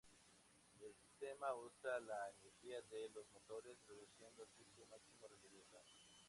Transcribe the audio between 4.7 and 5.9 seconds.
su máximo rendimiento.